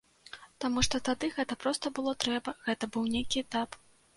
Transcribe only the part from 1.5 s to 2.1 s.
проста